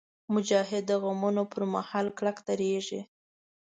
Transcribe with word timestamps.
مجاهد 0.33 0.83
د 0.87 0.91
غمونو 1.03 1.43
پر 1.51 1.63
مهال 1.73 2.05
کلک 2.17 2.37
درېږي. 2.47 3.01